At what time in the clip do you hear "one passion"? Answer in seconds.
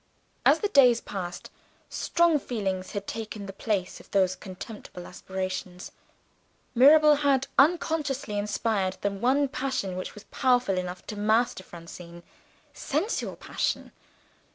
9.11-9.95